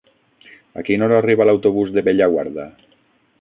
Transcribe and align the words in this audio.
A 0.81 0.83
quina 0.87 1.05
hora 1.07 1.19
arriba 1.23 1.47
l'autobús 1.49 1.93
de 1.99 2.05
Bellaguarda? 2.09 2.67